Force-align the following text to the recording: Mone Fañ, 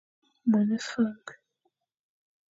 Mone 0.49 0.77
Fañ, 0.89 1.21